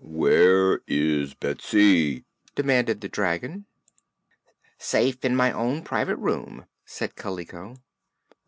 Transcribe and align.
"Where 0.00 0.80
is 0.88 1.34
Betsy?" 1.34 2.24
demanded 2.56 3.00
the 3.00 3.08
dragon. 3.08 3.66
"Safe 4.76 5.24
in 5.24 5.36
my 5.36 5.52
own 5.52 5.84
private 5.84 6.16
room," 6.16 6.64
said 6.84 7.14
Kaliko. 7.14 7.76